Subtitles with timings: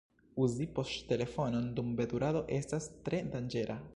[0.45, 3.81] Uzi poŝtelefonon dum veturado estas tre danĝera.